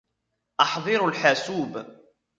أحضروا 0.61 1.09
الحاسوب. 1.09 1.85